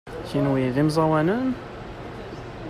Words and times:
Kenwi 0.29 0.65
d 0.75 0.77
imẓawanen? 0.81 1.49